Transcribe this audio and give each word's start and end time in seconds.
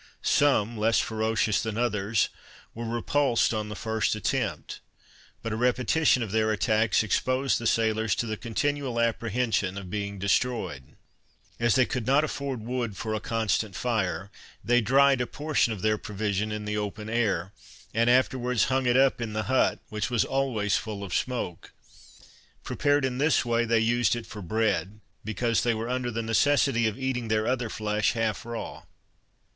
Some, 0.23 0.79
less 0.79 0.99
ferocious 0.99 1.61
than 1.61 1.77
others, 1.77 2.29
were 2.73 2.85
repulsed 2.87 3.53
on 3.53 3.69
the 3.69 3.75
first 3.75 4.15
attempt, 4.15 4.79
but 5.43 5.53
a 5.53 5.55
repetition 5.55 6.23
of 6.23 6.31
their 6.31 6.51
attacks 6.51 7.03
exposed 7.03 7.59
the 7.59 7.67
sailors 7.67 8.15
to 8.15 8.25
the 8.25 8.35
continual 8.35 8.99
apprehension 8.99 9.77
of 9.77 9.91
being 9.91 10.17
destroyed. 10.17 10.95
As 11.59 11.75
they 11.75 11.85
could 11.85 12.07
not 12.07 12.23
afford 12.23 12.61
wood 12.65 12.97
for 12.97 13.13
a 13.13 13.19
constant 13.19 13.75
fire, 13.75 14.31
they 14.65 14.81
dried 14.81 15.21
a 15.21 15.27
portion 15.27 15.71
of 15.71 15.83
their 15.83 15.99
provision 15.99 16.51
in 16.51 16.65
the 16.65 16.77
open 16.79 17.07
air, 17.07 17.53
and 17.93 18.09
afterwards 18.09 18.63
hung 18.73 18.87
it 18.87 18.97
up 18.97 19.21
in 19.21 19.33
the 19.33 19.43
hut, 19.43 19.77
which 19.89 20.09
was 20.09 20.25
always 20.25 20.77
full 20.77 21.03
of 21.03 21.13
smoke. 21.13 21.73
Prepared 22.63 23.05
in 23.05 23.19
this 23.19 23.45
way, 23.45 23.65
they 23.65 23.77
used 23.77 24.15
it 24.15 24.25
for 24.25 24.41
bread, 24.41 24.99
because 25.23 25.61
they 25.61 25.75
were 25.75 25.87
under 25.89 26.09
the 26.09 26.23
necessity 26.23 26.87
of 26.87 26.97
eating 26.97 27.27
their 27.27 27.45
other 27.45 27.69
flesh 27.69 28.13
half 28.13 28.45
raw. 28.47 28.81